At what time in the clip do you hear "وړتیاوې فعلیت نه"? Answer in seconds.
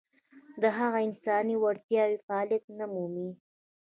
1.59-2.85